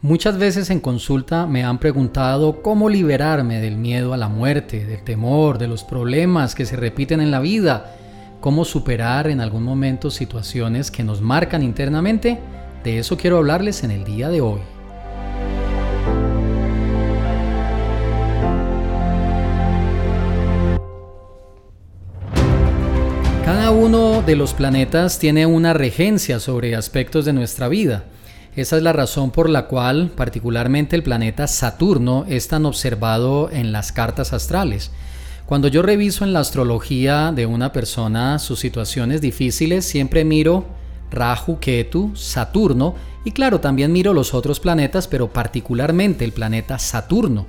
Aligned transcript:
Muchas 0.00 0.38
veces 0.38 0.70
en 0.70 0.78
consulta 0.78 1.48
me 1.48 1.64
han 1.64 1.78
preguntado 1.78 2.62
cómo 2.62 2.88
liberarme 2.88 3.60
del 3.60 3.76
miedo 3.76 4.14
a 4.14 4.16
la 4.16 4.28
muerte, 4.28 4.86
del 4.86 5.02
temor, 5.02 5.58
de 5.58 5.66
los 5.66 5.82
problemas 5.82 6.54
que 6.54 6.66
se 6.66 6.76
repiten 6.76 7.20
en 7.20 7.32
la 7.32 7.40
vida, 7.40 7.96
cómo 8.40 8.64
superar 8.64 9.26
en 9.26 9.40
algún 9.40 9.64
momento 9.64 10.12
situaciones 10.12 10.92
que 10.92 11.02
nos 11.02 11.20
marcan 11.20 11.64
internamente. 11.64 12.38
De 12.84 13.00
eso 13.00 13.16
quiero 13.16 13.38
hablarles 13.38 13.82
en 13.82 13.90
el 13.90 14.04
día 14.04 14.28
de 14.28 14.40
hoy. 14.40 14.60
Cada 23.44 23.72
uno 23.72 24.22
de 24.22 24.36
los 24.36 24.54
planetas 24.54 25.18
tiene 25.18 25.44
una 25.44 25.72
regencia 25.72 26.38
sobre 26.38 26.76
aspectos 26.76 27.24
de 27.24 27.32
nuestra 27.32 27.66
vida. 27.66 28.04
Esa 28.58 28.76
es 28.76 28.82
la 28.82 28.92
razón 28.92 29.30
por 29.30 29.48
la 29.48 29.68
cual 29.68 30.10
particularmente 30.16 30.96
el 30.96 31.04
planeta 31.04 31.46
Saturno 31.46 32.24
es 32.28 32.48
tan 32.48 32.66
observado 32.66 33.50
en 33.52 33.70
las 33.70 33.92
cartas 33.92 34.32
astrales. 34.32 34.90
Cuando 35.46 35.68
yo 35.68 35.80
reviso 35.80 36.24
en 36.24 36.32
la 36.32 36.40
astrología 36.40 37.30
de 37.30 37.46
una 37.46 37.72
persona 37.72 38.40
sus 38.40 38.58
situaciones 38.58 39.20
difíciles, 39.20 39.84
siempre 39.84 40.24
miro 40.24 40.66
Rahu, 41.12 41.60
Ketu, 41.60 42.16
Saturno 42.16 42.96
y 43.24 43.30
claro, 43.30 43.60
también 43.60 43.92
miro 43.92 44.12
los 44.12 44.34
otros 44.34 44.58
planetas, 44.58 45.06
pero 45.06 45.32
particularmente 45.32 46.24
el 46.24 46.32
planeta 46.32 46.80
Saturno, 46.80 47.46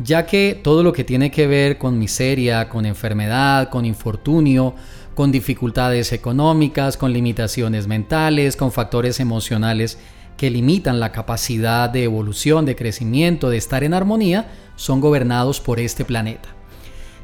ya 0.00 0.26
que 0.26 0.58
todo 0.60 0.82
lo 0.82 0.92
que 0.92 1.04
tiene 1.04 1.30
que 1.30 1.46
ver 1.46 1.78
con 1.78 2.00
miseria, 2.00 2.68
con 2.68 2.84
enfermedad, 2.84 3.68
con 3.68 3.84
infortunio, 3.84 4.74
con 5.14 5.30
dificultades 5.30 6.12
económicas, 6.12 6.96
con 6.96 7.12
limitaciones 7.12 7.86
mentales, 7.86 8.56
con 8.56 8.72
factores 8.72 9.20
emocionales, 9.20 9.98
que 10.38 10.50
limitan 10.50 11.00
la 11.00 11.12
capacidad 11.12 11.90
de 11.90 12.04
evolución, 12.04 12.64
de 12.64 12.76
crecimiento, 12.76 13.50
de 13.50 13.58
estar 13.58 13.82
en 13.82 13.92
armonía, 13.92 14.46
son 14.76 15.00
gobernados 15.00 15.60
por 15.60 15.80
este 15.80 16.04
planeta. 16.04 16.48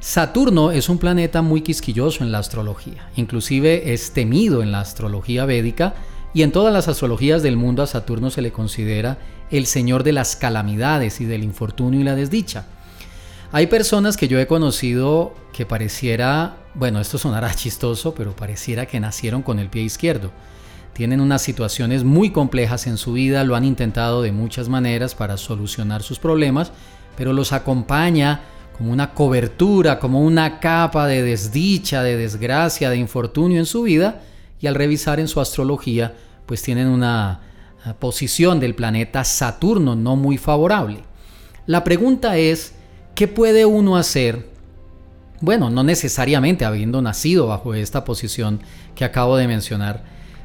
Saturno 0.01 0.73
es 0.73 0.89
un 0.91 0.99
planeta 0.99 1.41
muy 1.41 1.63
quisquilloso 1.63 2.25
en 2.25 2.33
la 2.33 2.41
astrología, 2.41 3.09
inclusive 3.17 3.95
es 3.95 4.13
temido 4.13 4.63
en 4.63 4.73
la 4.73 4.81
astrología 4.81 5.47
védica 5.47 5.95
y 6.35 6.43
en 6.43 6.51
todas 6.51 6.75
las 6.75 6.89
astrologías 6.89 7.43
del 7.43 7.57
mundo 7.57 7.85
a 7.85 7.87
Saturno 7.87 8.31
se 8.31 8.43
le 8.43 8.51
considera 8.51 9.19
el 9.51 9.67
señor 9.67 10.03
de 10.03 10.13
las 10.13 10.35
calamidades 10.35 11.21
y 11.21 11.25
del 11.25 11.45
infortunio 11.45 12.01
y 12.01 12.05
la 12.05 12.17
desdicha. 12.17 12.67
Hay 13.53 13.69
personas 13.69 14.17
que 14.17 14.27
yo 14.27 14.41
he 14.41 14.49
conocido 14.49 15.33
que 15.53 15.65
pareciera, 15.65 16.57
bueno, 16.75 17.01
esto 17.01 17.17
sonará 17.17 17.55
chistoso, 17.55 18.13
pero 18.13 18.35
pareciera 18.35 18.87
que 18.87 18.99
nacieron 18.99 19.43
con 19.43 19.61
el 19.61 19.71
pie 19.71 19.83
izquierdo 19.83 20.33
tienen 20.95 21.21
unas 21.21 21.43
situaciones 21.43 22.05
muy 22.05 22.31
complejas 22.31 22.87
en 22.87 22.97
su 22.97 23.13
vida, 23.13 23.45
lo 23.45 23.57
han 23.57 23.65
intentado 23.65 24.23
de 24.23 24.33
muchas 24.33 24.69
maneras 24.69 25.15
para 25.15 25.37
solucionar 25.37 26.03
sus 26.03 26.19
problemas, 26.19 26.73
pero 27.17 27.33
los 27.33 27.53
acompaña 27.53 28.41
como 28.79 28.93
una 28.93 29.13
cobertura, 29.13 29.99
como 29.99 30.23
una 30.23 30.61
capa 30.61 31.07
de 31.07 31.23
desdicha, 31.23 32.03
de 32.03 32.17
desgracia, 32.17 32.91
de 32.91 32.97
infortunio 32.97 33.59
en 33.59 33.67
su 33.67 33.83
vida, 33.83 34.23
y 34.61 34.67
al 34.67 34.75
revisar 34.75 35.21
en 35.21 35.29
su 35.29 35.41
astrología, 35.41 36.15
pues 36.47 36.63
tienen 36.63 36.89
una 36.89 37.41
eh, 37.85 37.93
posición 37.99 38.61
del 38.61 38.75
planeta 38.75 39.25
Saturno 39.25 39.95
no 39.95 40.17
muy 40.17 40.39
favorable. 40.39 41.01
La 41.67 41.85
pregunta 41.85 42.37
es, 42.37 42.75
¿qué 43.15 43.29
puede 43.29 43.65
uno 43.65 43.97
hacer? 43.97 44.49
Bueno, 45.41 45.71
no 45.71 45.83
necesariamente 45.83 46.65
habiendo 46.65 47.03
nacido 47.03 47.49
bajo 47.49 47.75
esta 47.75 48.05
posición 48.05 48.61
que 48.95 49.05
acabo 49.05 49.37
de 49.37 49.49
mencionar, 49.49 50.05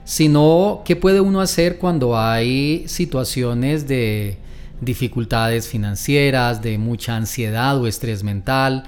sino 0.09 0.81
qué 0.85 0.95
puede 0.95 1.21
uno 1.21 1.39
hacer 1.39 1.77
cuando 1.77 2.17
hay 2.17 2.83
situaciones 2.87 3.87
de 3.87 4.39
dificultades 4.81 5.67
financieras, 5.67 6.63
de 6.63 6.79
mucha 6.79 7.15
ansiedad 7.15 7.79
o 7.79 7.85
estrés 7.85 8.23
mental, 8.23 8.85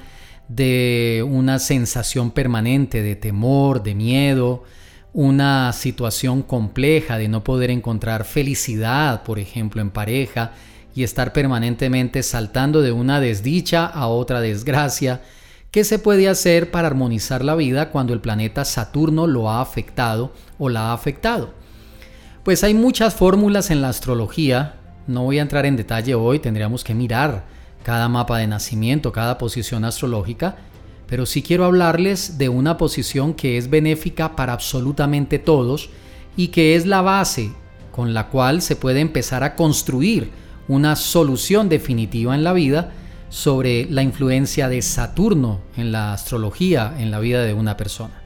de 0.48 1.24
una 1.30 1.60
sensación 1.60 2.32
permanente 2.32 3.04
de 3.04 3.16
temor, 3.16 3.84
de 3.84 3.94
miedo, 3.94 4.64
una 5.14 5.72
situación 5.74 6.42
compleja 6.42 7.20
de 7.20 7.28
no 7.28 7.44
poder 7.44 7.70
encontrar 7.70 8.26
felicidad, 8.26 9.22
por 9.22 9.38
ejemplo, 9.38 9.80
en 9.80 9.92
pareja, 9.92 10.54
y 10.96 11.04
estar 11.04 11.34
permanentemente 11.34 12.24
saltando 12.24 12.82
de 12.82 12.94
una 12.94 13.20
desdicha 13.20 13.86
a 13.86 14.08
otra 14.08 14.42
desgracia, 14.42 15.22
¿Qué 15.72 15.86
se 15.86 16.00
puede 16.00 16.28
hacer 16.28 16.70
para 16.70 16.90
armonizar 16.90 17.46
la 17.46 17.56
vida 17.56 17.92
cuando 17.92 18.14
el 18.14 18.20
planeta 18.20 18.66
Saturno 18.66 19.26
lo 19.26 19.50
ha 19.50 19.62
afectado 19.62 20.34
o 20.60 20.68
la 20.68 20.90
ha 20.90 20.94
afectado? 20.94 21.54
Pues 22.44 22.66
hay 22.66 22.74
muchas 22.74 23.16
fórmulas 23.16 23.72
en 23.72 23.82
la 23.82 23.88
astrología, 23.88 24.76
no 25.08 25.24
voy 25.24 25.40
a 25.40 25.42
entrar 25.42 25.66
en 25.66 25.78
detalle 25.78 26.14
hoy, 26.14 26.40
tendríamos 26.40 26.84
que 26.84 26.94
mirar 26.94 27.46
cada 27.84 28.10
mapa 28.10 28.38
de 28.40 28.48
nacimiento, 28.48 29.14
cada 29.14 29.38
posición 29.38 29.86
astrológica, 29.86 30.58
pero 31.08 31.26
sí 31.26 31.42
quiero 31.42 31.64
hablarles 31.64 32.38
de 32.38 32.50
una 32.50 32.78
posición 32.78 33.34
que 33.34 33.58
es 33.58 33.70
benéfica 33.70 34.36
para 34.36 34.52
absolutamente 34.52 35.40
todos 35.40 35.90
y 36.36 36.50
que 36.50 36.76
es 36.76 36.86
la 36.86 37.02
base 37.02 37.50
con 37.94 38.14
la 38.14 38.28
cual 38.28 38.62
se 38.62 38.76
puede 38.76 39.00
empezar 39.00 39.42
a 39.46 39.56
construir 39.56 40.32
una 40.68 40.98
solución 40.98 41.70
definitiva 41.70 42.36
en 42.36 42.44
la 42.44 42.52
vida 42.52 42.92
sobre 43.32 43.88
la 43.90 44.04
influencia 44.04 44.68
de 44.68 44.82
Saturno 44.82 45.62
en 45.78 45.92
la 45.92 46.14
astrología 46.14 46.94
en 47.00 47.10
la 47.10 47.20
vida 47.20 47.44
de 47.44 47.54
una 47.54 47.78
persona. 47.78 48.22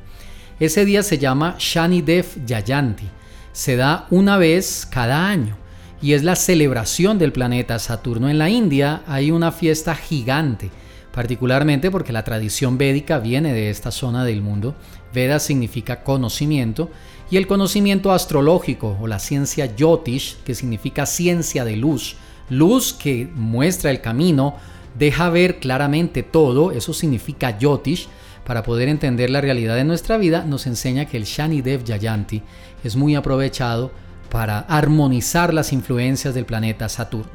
Ese 0.60 0.84
día 0.84 1.04
se 1.04 1.20
llama 1.20 1.56
Shani 1.60 2.02
Dev 2.02 2.26
Yayanti. 2.46 3.08
Se 3.54 3.76
da 3.76 4.08
una 4.10 4.38
vez 4.38 4.88
cada 4.90 5.30
año 5.30 5.58
y 6.02 6.14
es 6.14 6.24
la 6.24 6.36
celebración 6.36 7.20
del 7.20 7.32
planeta 7.32 7.78
Saturno. 7.78 8.30
En 8.30 8.40
la 8.40 8.50
India 8.50 9.04
hay 9.08 9.30
una 9.30 9.52
fiesta 9.52 9.96
gigante, 9.96 10.72
particularmente 11.14 11.92
porque 11.92 12.12
la 12.12 12.24
tradición 12.24 12.80
védica 12.80 13.20
viene 13.20 13.54
de 13.54 13.70
esta 13.70 13.92
zona 13.92 14.26
del 14.26 14.42
mundo. 14.42 14.76
Veda 15.14 15.40
significa 15.40 16.04
conocimiento 16.04 16.90
y 17.30 17.38
el 17.38 17.46
conocimiento 17.46 18.12
astrológico 18.12 18.98
o 19.00 19.06
la 19.06 19.20
ciencia 19.20 19.76
Yotish, 19.76 20.38
que 20.44 20.56
significa 20.56 21.06
ciencia 21.06 21.64
de 21.64 21.76
luz, 21.76 22.16
luz 22.50 22.92
que 22.92 23.30
muestra 23.36 23.92
el 23.92 24.02
camino 24.02 24.56
deja 24.98 25.30
ver 25.30 25.60
claramente 25.60 26.24
todo, 26.24 26.72
eso 26.72 26.94
significa 26.94 27.58
Yotish, 27.58 28.08
para 28.46 28.64
poder 28.64 28.90
entender 28.90 29.30
la 29.30 29.42
realidad 29.42 29.76
de 29.76 29.84
nuestra 29.84 30.18
vida, 30.18 30.46
nos 30.46 30.68
enseña 30.68 31.06
que 31.06 31.18
el 31.18 31.24
Shani 31.24 31.62
Dev 31.62 31.84
Yayanti 31.84 32.44
es 32.84 32.96
muy 32.96 33.16
aprovechado 33.16 33.92
para 34.30 34.60
armonizar 34.60 35.54
las 35.54 35.74
influencias 35.74 36.36
del 36.36 36.46
planeta 36.46 36.88
Saturno. 36.88 37.32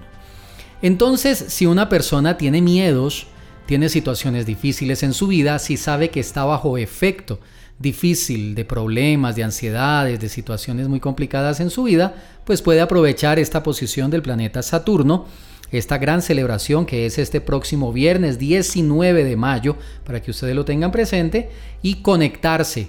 Entonces, 0.83 1.45
si 1.49 1.67
una 1.67 1.89
persona 1.89 2.37
tiene 2.37 2.63
miedos, 2.63 3.27
tiene 3.67 3.89
situaciones 3.89 4.47
difíciles 4.47 5.03
en 5.03 5.13
su 5.13 5.27
vida, 5.27 5.59
si 5.59 5.77
sabe 5.77 6.11
que 6.11 6.21
está 6.21 6.45
bajo 6.45 6.79
efecto 6.79 7.41
difícil 7.79 8.55
de 8.55 8.65
problemas, 8.65 9.37
de 9.37 9.43
ansiedades, 9.43 10.21
de 10.21 10.29
situaciones 10.29 10.89
muy 10.89 11.01
complicadas 11.01 11.61
en 11.61 11.71
su 11.71 11.85
vida, 11.85 12.15
pues 12.45 12.63
puede 12.63 12.83
aprovechar 12.83 13.39
esta 13.39 13.63
posición 13.63 14.11
del 14.11 14.23
planeta 14.23 14.63
Saturno 14.63 15.27
esta 15.73 15.99
gran 15.99 16.23
celebración 16.23 16.87
que 16.87 17.07
es 17.07 17.19
este 17.19 17.41
próximo 17.41 17.93
viernes 17.93 18.39
19 18.39 19.25
de 19.25 19.37
mayo, 19.37 19.77
para 20.05 20.21
que 20.21 20.31
ustedes 20.31 20.55
lo 20.55 20.65
tengan 20.65 20.93
presente, 20.93 21.51
y 21.83 21.97
conectarse 21.97 22.89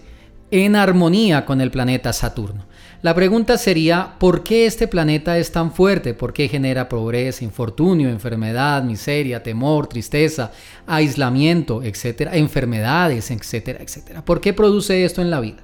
en 0.51 0.75
armonía 0.75 1.45
con 1.45 1.61
el 1.61 1.71
planeta 1.71 2.11
Saturno. 2.11 2.65
La 3.01 3.15
pregunta 3.15 3.57
sería, 3.57 4.13
¿por 4.19 4.43
qué 4.43 4.67
este 4.67 4.87
planeta 4.87 5.39
es 5.39 5.51
tan 5.51 5.71
fuerte? 5.73 6.13
¿Por 6.13 6.33
qué 6.33 6.47
genera 6.47 6.87
pobreza, 6.87 7.43
infortunio, 7.43 8.09
enfermedad, 8.09 8.83
miseria, 8.83 9.41
temor, 9.41 9.87
tristeza, 9.87 10.51
aislamiento, 10.85 11.81
etcétera, 11.81 12.35
enfermedades, 12.35 13.31
etcétera, 13.31 13.79
etcétera? 13.81 14.23
¿Por 14.23 14.39
qué 14.39 14.53
produce 14.53 15.03
esto 15.03 15.21
en 15.21 15.31
la 15.31 15.39
vida? 15.39 15.63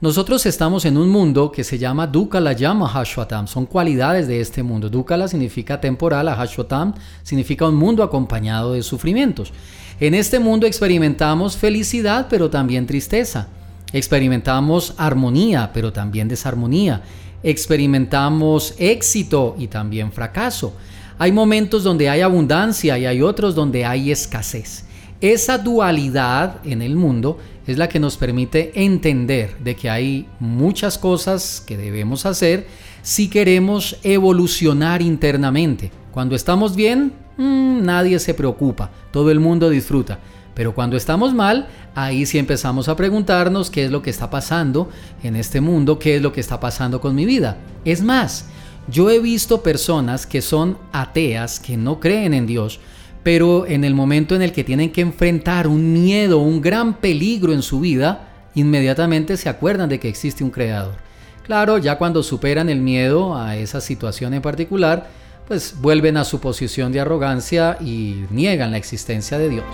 Nosotros 0.00 0.46
estamos 0.46 0.86
en 0.86 0.96
un 0.96 1.10
mundo 1.10 1.52
que 1.52 1.62
se 1.62 1.76
llama 1.76 2.06
Dukala 2.06 2.54
llama 2.54 2.88
Hashwatam, 2.88 3.46
son 3.46 3.66
cualidades 3.66 4.26
de 4.26 4.40
este 4.40 4.62
mundo. 4.62 4.88
Dukala 4.88 5.28
significa 5.28 5.78
temporal, 5.78 6.26
Hashwatam 6.26 6.94
significa 7.22 7.68
un 7.68 7.74
mundo 7.74 8.02
acompañado 8.02 8.72
de 8.72 8.82
sufrimientos. 8.82 9.52
En 10.00 10.14
este 10.14 10.38
mundo 10.38 10.66
experimentamos 10.66 11.58
felicidad, 11.58 12.28
pero 12.30 12.48
también 12.48 12.86
tristeza. 12.86 13.48
Experimentamos 13.92 14.94
armonía, 14.96 15.70
pero 15.74 15.92
también 15.92 16.28
desarmonía. 16.28 17.02
Experimentamos 17.42 18.74
éxito 18.78 19.54
y 19.58 19.66
también 19.66 20.12
fracaso. 20.12 20.72
Hay 21.18 21.30
momentos 21.30 21.84
donde 21.84 22.08
hay 22.08 22.22
abundancia 22.22 22.96
y 22.96 23.04
hay 23.04 23.20
otros 23.20 23.54
donde 23.54 23.84
hay 23.84 24.10
escasez. 24.10 24.86
Esa 25.20 25.58
dualidad 25.58 26.64
en 26.64 26.80
el 26.80 26.96
mundo 26.96 27.36
es 27.66 27.76
la 27.76 27.90
que 27.90 28.00
nos 28.00 28.16
permite 28.16 28.72
entender 28.82 29.54
de 29.58 29.76
que 29.76 29.90
hay 29.90 30.26
muchas 30.40 30.96
cosas 30.96 31.62
que 31.66 31.76
debemos 31.76 32.24
hacer 32.24 32.66
si 33.02 33.28
queremos 33.28 33.98
evolucionar 34.02 35.02
internamente. 35.02 35.92
Cuando 36.10 36.34
estamos 36.34 36.74
bien, 36.74 37.12
mm, 37.36 37.82
nadie 37.82 38.18
se 38.18 38.32
preocupa, 38.32 38.90
todo 39.12 39.30
el 39.30 39.40
mundo 39.40 39.68
disfruta. 39.68 40.18
Pero 40.54 40.74
cuando 40.74 40.96
estamos 40.96 41.34
mal, 41.34 41.68
ahí 41.94 42.24
sí 42.24 42.38
empezamos 42.38 42.88
a 42.88 42.96
preguntarnos 42.96 43.70
qué 43.70 43.84
es 43.84 43.90
lo 43.90 44.00
que 44.00 44.10
está 44.10 44.30
pasando 44.30 44.88
en 45.22 45.36
este 45.36 45.60
mundo, 45.60 45.98
qué 45.98 46.16
es 46.16 46.22
lo 46.22 46.32
que 46.32 46.40
está 46.40 46.60
pasando 46.60 46.98
con 47.00 47.14
mi 47.14 47.26
vida. 47.26 47.58
Es 47.84 48.02
más, 48.02 48.46
Yo 48.88 49.08
he 49.10 49.20
visto 49.20 49.62
personas 49.62 50.26
que 50.26 50.42
son 50.42 50.76
ateas, 50.90 51.60
que 51.60 51.76
no 51.76 52.00
creen 52.00 52.34
en 52.34 52.46
Dios, 52.46 52.80
pero 53.22 53.66
en 53.66 53.84
el 53.84 53.94
momento 53.94 54.34
en 54.34 54.42
el 54.42 54.52
que 54.52 54.64
tienen 54.64 54.90
que 54.90 55.00
enfrentar 55.00 55.66
un 55.66 55.92
miedo, 55.92 56.38
un 56.38 56.60
gran 56.60 56.94
peligro 56.94 57.52
en 57.52 57.62
su 57.62 57.80
vida, 57.80 58.28
inmediatamente 58.54 59.36
se 59.36 59.48
acuerdan 59.48 59.88
de 59.88 60.00
que 60.00 60.08
existe 60.08 60.44
un 60.44 60.50
creador. 60.50 60.94
Claro, 61.44 61.78
ya 61.78 61.98
cuando 61.98 62.22
superan 62.22 62.68
el 62.68 62.80
miedo 62.80 63.36
a 63.36 63.56
esa 63.56 63.80
situación 63.80 64.34
en 64.34 64.42
particular, 64.42 65.08
pues 65.48 65.74
vuelven 65.80 66.16
a 66.16 66.24
su 66.24 66.40
posición 66.40 66.92
de 66.92 67.00
arrogancia 67.00 67.76
y 67.80 68.24
niegan 68.30 68.70
la 68.70 68.76
existencia 68.76 69.36
de 69.36 69.48
Dios. 69.48 69.64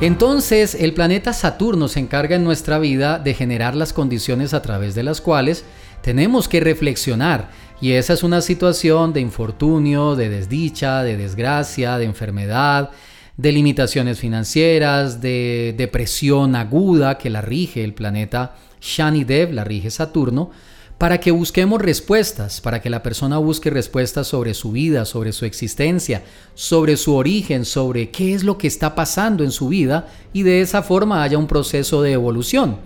Entonces, 0.00 0.74
el 0.74 0.94
planeta 0.94 1.32
Saturno 1.32 1.86
se 1.86 2.00
encarga 2.00 2.34
en 2.34 2.42
nuestra 2.42 2.80
vida 2.80 3.18
de 3.18 3.34
generar 3.34 3.76
las 3.76 3.92
condiciones 3.92 4.52
a 4.52 4.62
través 4.62 4.94
de 4.94 5.04
las 5.04 5.20
cuales 5.20 5.64
tenemos 6.00 6.48
que 6.48 6.60
reflexionar. 6.60 7.50
Y 7.82 7.94
esa 7.94 8.12
es 8.12 8.22
una 8.22 8.40
situación 8.42 9.12
de 9.12 9.20
infortunio, 9.20 10.14
de 10.14 10.28
desdicha, 10.28 11.02
de 11.02 11.16
desgracia, 11.16 11.98
de 11.98 12.04
enfermedad, 12.04 12.90
de 13.36 13.50
limitaciones 13.50 14.20
financieras, 14.20 15.20
de 15.20 15.74
depresión 15.76 16.54
aguda 16.54 17.18
que 17.18 17.28
la 17.28 17.40
rige 17.40 17.82
el 17.82 17.92
planeta 17.92 18.54
Shani 18.80 19.24
Dev, 19.24 19.52
la 19.52 19.64
rige 19.64 19.90
Saturno, 19.90 20.52
para 20.96 21.18
que 21.18 21.32
busquemos 21.32 21.82
respuestas, 21.82 22.60
para 22.60 22.80
que 22.80 22.88
la 22.88 23.02
persona 23.02 23.38
busque 23.38 23.68
respuestas 23.68 24.28
sobre 24.28 24.54
su 24.54 24.70
vida, 24.70 25.04
sobre 25.04 25.32
su 25.32 25.44
existencia, 25.44 26.22
sobre 26.54 26.96
su 26.96 27.16
origen, 27.16 27.64
sobre 27.64 28.10
qué 28.10 28.32
es 28.32 28.44
lo 28.44 28.58
que 28.58 28.68
está 28.68 28.94
pasando 28.94 29.42
en 29.42 29.50
su 29.50 29.66
vida 29.66 30.06
y 30.32 30.44
de 30.44 30.60
esa 30.60 30.84
forma 30.84 31.24
haya 31.24 31.36
un 31.36 31.48
proceso 31.48 32.00
de 32.00 32.12
evolución. 32.12 32.76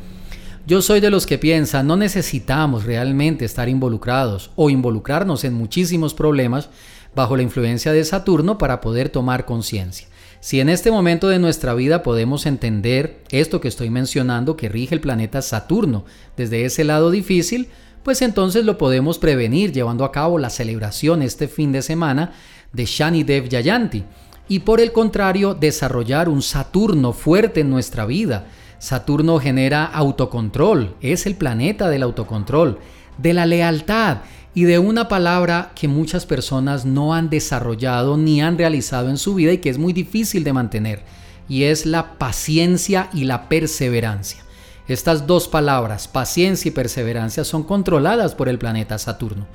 Yo 0.66 0.82
soy 0.82 0.98
de 0.98 1.10
los 1.10 1.26
que 1.26 1.38
piensan, 1.38 1.86
no 1.86 1.96
necesitamos 1.96 2.82
realmente 2.82 3.44
estar 3.44 3.68
involucrados 3.68 4.50
o 4.56 4.68
involucrarnos 4.68 5.44
en 5.44 5.54
muchísimos 5.54 6.12
problemas 6.12 6.70
bajo 7.14 7.36
la 7.36 7.44
influencia 7.44 7.92
de 7.92 8.04
Saturno 8.04 8.58
para 8.58 8.80
poder 8.80 9.08
tomar 9.08 9.44
conciencia. 9.44 10.08
Si 10.40 10.58
en 10.58 10.68
este 10.68 10.90
momento 10.90 11.28
de 11.28 11.38
nuestra 11.38 11.72
vida 11.74 12.02
podemos 12.02 12.46
entender 12.46 13.22
esto 13.30 13.60
que 13.60 13.68
estoy 13.68 13.90
mencionando 13.90 14.56
que 14.56 14.68
rige 14.68 14.96
el 14.96 15.00
planeta 15.00 15.40
Saturno 15.40 16.04
desde 16.36 16.64
ese 16.64 16.82
lado 16.82 17.12
difícil, 17.12 17.68
pues 18.02 18.20
entonces 18.20 18.64
lo 18.64 18.76
podemos 18.76 19.18
prevenir 19.18 19.70
llevando 19.70 20.04
a 20.04 20.10
cabo 20.10 20.36
la 20.36 20.50
celebración 20.50 21.22
este 21.22 21.46
fin 21.46 21.70
de 21.70 21.82
semana 21.82 22.32
de 22.72 22.86
Shani 22.86 23.22
Dev 23.22 23.48
Yayanti 23.48 24.02
y 24.48 24.60
por 24.60 24.80
el 24.80 24.90
contrario 24.90 25.54
desarrollar 25.54 26.28
un 26.28 26.42
Saturno 26.42 27.12
fuerte 27.12 27.60
en 27.60 27.70
nuestra 27.70 28.04
vida. 28.04 28.46
Saturno 28.78 29.38
genera 29.38 29.84
autocontrol, 29.84 30.96
es 31.00 31.26
el 31.26 31.34
planeta 31.34 31.88
del 31.88 32.02
autocontrol, 32.02 32.78
de 33.18 33.32
la 33.32 33.46
lealtad 33.46 34.18
y 34.54 34.64
de 34.64 34.78
una 34.78 35.08
palabra 35.08 35.72
que 35.74 35.88
muchas 35.88 36.26
personas 36.26 36.84
no 36.84 37.14
han 37.14 37.30
desarrollado 37.30 38.16
ni 38.16 38.40
han 38.40 38.58
realizado 38.58 39.10
en 39.10 39.18
su 39.18 39.34
vida 39.34 39.52
y 39.52 39.58
que 39.58 39.70
es 39.70 39.78
muy 39.78 39.92
difícil 39.92 40.44
de 40.44 40.52
mantener, 40.52 41.04
y 41.48 41.64
es 41.64 41.86
la 41.86 42.14
paciencia 42.14 43.08
y 43.12 43.24
la 43.24 43.48
perseverancia. 43.48 44.42
Estas 44.88 45.26
dos 45.26 45.48
palabras, 45.48 46.06
paciencia 46.06 46.68
y 46.68 46.72
perseverancia, 46.72 47.44
son 47.44 47.64
controladas 47.64 48.34
por 48.34 48.48
el 48.48 48.58
planeta 48.58 48.98
Saturno. 48.98 49.46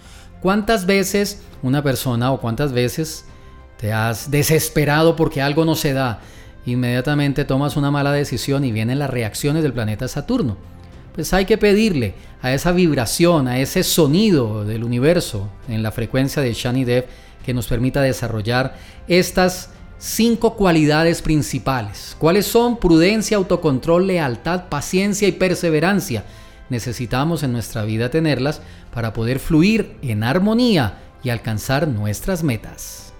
¿Cuántas 0.41 0.85
veces 0.85 1.41
una 1.61 1.83
persona 1.83 2.31
o 2.31 2.41
cuántas 2.41 2.73
veces 2.73 3.25
te 3.77 3.93
has 3.93 4.29
desesperado 4.29 5.15
porque 5.15 5.41
algo 5.41 5.63
no 5.63 5.75
se 5.75 5.93
da? 5.93 6.19
Inmediatamente 6.65 7.45
tomas 7.45 7.77
una 7.77 7.91
mala 7.91 8.11
decisión 8.11 8.63
y 8.63 8.71
vienen 8.71 8.99
las 8.99 9.09
reacciones 9.09 9.63
del 9.63 9.73
planeta 9.73 10.07
Saturno 10.07 10.57
pues 11.13 11.33
hay 11.33 11.45
que 11.45 11.57
pedirle 11.57 12.13
a 12.41 12.53
esa 12.53 12.71
vibración, 12.71 13.47
a 13.47 13.59
ese 13.59 13.83
sonido 13.83 14.65
del 14.65 14.83
universo 14.83 15.49
en 15.67 15.83
la 15.83 15.91
frecuencia 15.91 16.41
de 16.41 16.53
Shani 16.53 16.85
Dev 16.85 17.05
que 17.45 17.53
nos 17.53 17.67
permita 17.67 18.01
desarrollar 18.01 18.75
estas 19.07 19.69
cinco 19.97 20.55
cualidades 20.55 21.21
principales. 21.21 22.15
¿Cuáles 22.17 22.45
son? 22.45 22.77
Prudencia, 22.77 23.37
autocontrol, 23.37 24.07
lealtad, 24.07 24.69
paciencia 24.69 25.27
y 25.27 25.33
perseverancia. 25.33 26.23
Necesitamos 26.69 27.43
en 27.43 27.51
nuestra 27.51 27.83
vida 27.83 28.09
tenerlas 28.09 28.61
para 28.93 29.11
poder 29.13 29.39
fluir 29.39 29.97
en 30.01 30.23
armonía 30.23 30.99
y 31.23 31.29
alcanzar 31.29 31.87
nuestras 31.87 32.43
metas. 32.43 33.10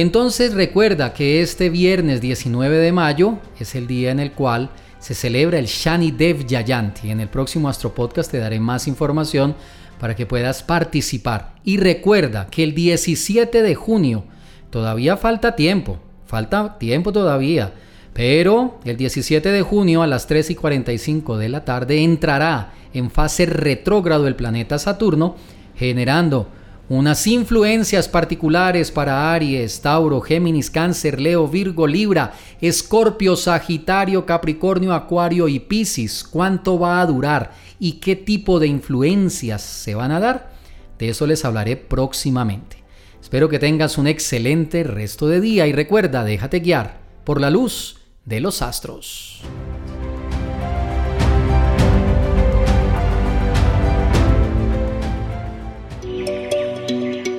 Entonces 0.00 0.54
recuerda 0.54 1.12
que 1.12 1.42
este 1.42 1.70
viernes 1.70 2.20
19 2.20 2.78
de 2.78 2.92
mayo 2.92 3.38
es 3.58 3.74
el 3.74 3.88
día 3.88 4.12
en 4.12 4.20
el 4.20 4.30
cual 4.30 4.70
se 5.00 5.12
celebra 5.12 5.58
el 5.58 5.66
Shani 5.66 6.12
Dev 6.12 6.46
Yayanti. 6.46 7.10
En 7.10 7.18
el 7.18 7.26
próximo 7.28 7.68
Astro 7.68 7.92
Podcast 7.92 8.30
te 8.30 8.38
daré 8.38 8.60
más 8.60 8.86
información 8.86 9.56
para 9.98 10.14
que 10.14 10.24
puedas 10.24 10.62
participar. 10.62 11.56
Y 11.64 11.78
recuerda 11.78 12.46
que 12.48 12.62
el 12.62 12.76
17 12.76 13.60
de 13.60 13.74
junio, 13.74 14.22
todavía 14.70 15.16
falta 15.16 15.56
tiempo, 15.56 15.98
falta 16.26 16.78
tiempo 16.78 17.10
todavía, 17.10 17.72
pero 18.12 18.78
el 18.84 18.96
17 18.96 19.50
de 19.50 19.62
junio 19.62 20.02
a 20.02 20.06
las 20.06 20.28
3 20.28 20.50
y 20.50 20.54
45 20.54 21.38
de 21.38 21.48
la 21.48 21.64
tarde 21.64 22.04
entrará 22.04 22.72
en 22.94 23.10
fase 23.10 23.46
retrógrado 23.46 24.28
el 24.28 24.36
planeta 24.36 24.78
Saturno, 24.78 25.34
generando 25.74 26.46
unas 26.88 27.26
influencias 27.26 28.08
particulares 28.08 28.90
para 28.90 29.32
Aries, 29.32 29.80
Tauro, 29.80 30.20
Géminis, 30.20 30.70
Cáncer, 30.70 31.20
Leo, 31.20 31.46
Virgo, 31.46 31.86
Libra, 31.86 32.32
Escorpio, 32.60 33.36
Sagitario, 33.36 34.24
Capricornio, 34.24 34.94
Acuario 34.94 35.48
y 35.48 35.58
Piscis. 35.58 36.24
¿Cuánto 36.24 36.78
va 36.78 37.00
a 37.00 37.06
durar 37.06 37.52
y 37.78 37.92
qué 37.92 38.16
tipo 38.16 38.58
de 38.58 38.68
influencias 38.68 39.62
se 39.62 39.94
van 39.94 40.12
a 40.12 40.20
dar? 40.20 40.52
De 40.98 41.10
eso 41.10 41.26
les 41.26 41.44
hablaré 41.44 41.76
próximamente. 41.76 42.78
Espero 43.20 43.48
que 43.48 43.58
tengas 43.58 43.98
un 43.98 44.06
excelente 44.06 44.82
resto 44.84 45.28
de 45.28 45.40
día 45.40 45.66
y 45.66 45.72
recuerda, 45.72 46.24
déjate 46.24 46.60
guiar 46.60 47.00
por 47.24 47.40
la 47.40 47.50
luz 47.50 47.98
de 48.24 48.40
los 48.40 48.62
astros. 48.62 49.42